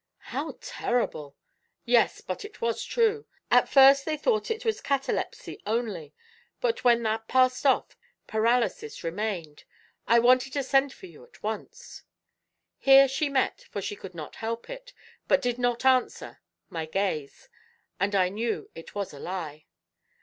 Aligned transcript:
''"How 0.33 0.57
terrible!" 0.61 1.35
"Yes, 1.85 2.21
but 2.21 2.43
it 2.43 2.59
was 2.59 2.83
true. 2.83 3.27
At 3.51 3.69
first 3.69 4.03
they 4.03 4.17
thought 4.17 4.49
it 4.49 4.65
was 4.65 4.81
catalepsy 4.81 5.61
only; 5.63 6.15
but 6.59 6.83
when 6.83 7.03
that 7.03 7.27
passed 7.27 7.67
off, 7.67 7.95
paralysis 8.25 9.03
remained. 9.03 9.63
I 10.07 10.17
wanted 10.17 10.53
to 10.53 10.63
send 10.63 10.91
for 10.91 11.05
you 11.05 11.23
at 11.23 11.43
once." 11.43 12.01
Here 12.79 13.07
she 13.07 13.29
met, 13.29 13.65
for 13.69 13.79
she 13.79 13.95
could 13.95 14.15
not 14.15 14.37
help 14.37 14.71
it, 14.71 14.91
but 15.27 15.39
did 15.39 15.59
not 15.59 15.85
answer, 15.85 16.39
my 16.67 16.87
gaze; 16.87 17.47
and 17.99 18.15
I 18.15 18.29
knew 18.29 18.71
it 18.73 18.95
was 18.95 19.13
a 19.13 19.19
lie. 19.19 19.67